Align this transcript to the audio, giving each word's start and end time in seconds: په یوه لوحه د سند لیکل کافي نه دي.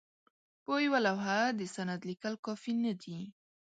په 0.63 0.73
یوه 0.85 0.99
لوحه 1.05 1.39
د 1.59 1.61
سند 1.75 1.99
لیکل 2.09 2.33
کافي 2.45 2.73
نه 2.83 2.93
دي. 3.01 3.19